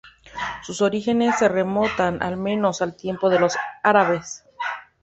Sus 0.63 0.81
orígenes 0.81 1.37
se 1.37 1.47
remontan, 1.47 2.23
al 2.23 2.35
menos, 2.35 2.81
al 2.81 2.95
tiempo 2.95 3.29
de 3.29 3.37
los 3.39 3.55
árabes. 3.83 4.43